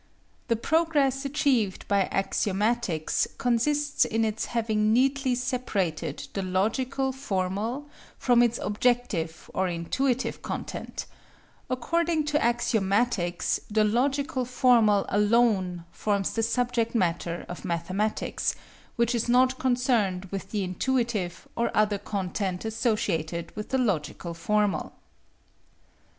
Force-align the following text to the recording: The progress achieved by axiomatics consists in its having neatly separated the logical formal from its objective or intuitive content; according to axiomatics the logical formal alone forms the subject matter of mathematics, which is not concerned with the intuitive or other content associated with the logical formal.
The 0.47 0.55
progress 0.55 1.25
achieved 1.25 1.87
by 1.87 2.05
axiomatics 2.11 3.27
consists 3.37 4.03
in 4.03 4.25
its 4.25 4.45
having 4.45 4.91
neatly 4.91 5.35
separated 5.35 6.25
the 6.33 6.41
logical 6.41 7.11
formal 7.11 7.87
from 8.17 8.41
its 8.41 8.57
objective 8.63 9.47
or 9.53 9.67
intuitive 9.67 10.41
content; 10.41 11.05
according 11.69 12.25
to 12.33 12.39
axiomatics 12.39 13.59
the 13.69 13.83
logical 13.83 14.43
formal 14.43 15.05
alone 15.07 15.85
forms 15.91 16.33
the 16.33 16.41
subject 16.41 16.95
matter 16.95 17.45
of 17.47 17.63
mathematics, 17.63 18.55
which 18.95 19.13
is 19.13 19.29
not 19.29 19.59
concerned 19.59 20.25
with 20.31 20.49
the 20.49 20.63
intuitive 20.63 21.47
or 21.55 21.69
other 21.77 21.99
content 21.99 22.65
associated 22.65 23.55
with 23.55 23.69
the 23.69 23.77
logical 23.77 24.33
formal. 24.33 24.93